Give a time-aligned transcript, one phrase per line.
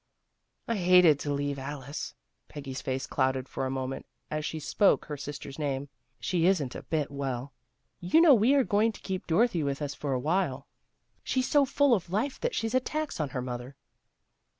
[0.67, 2.15] "I hated to leave Alice,"
[2.47, 5.89] Peggy's face clouded for a moment, as she spoke her sister's name."
[6.19, 7.53] She isn't a bit well.
[7.99, 10.61] You know we are going to keep Dorothy with us for a while.
[10.61, 13.19] 10 THE GIRLS OF FRIENDLY TERRACE She's so full of life that she's a tax
[13.19, 13.75] on her mother."